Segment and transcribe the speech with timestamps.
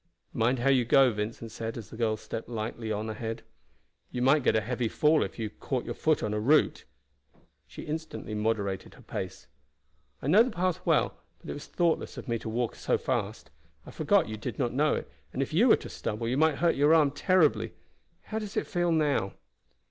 [0.33, 3.43] "Mind how you go," Vincent said as the girl stepped lightly on ahead.
[4.09, 6.85] "You might get a heavy fall if you caught your foot on a root."
[7.67, 9.45] She instantly moderated her pace.
[10.19, 13.51] "I know the path well, but it was thoughtless of me to walk so fast.
[13.85, 16.55] I forgot you did not know it, and if you were to stumble you might
[16.55, 17.73] hurt your arm terribly.
[18.23, 19.35] How does it feel now?"